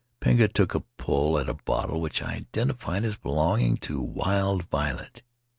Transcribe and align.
Pinga 0.19 0.47
took 0.51 0.73
a 0.73 0.79
pull 0.97 1.37
at 1.37 1.47
a 1.47 1.53
bottle 1.53 2.01
which 2.01 2.23
I 2.23 2.33
identified 2.33 3.03
as 3.03 3.15
belonging 3.17 3.77
to 3.85 4.01
Wild 4.01 4.63
Violet. 4.63 5.21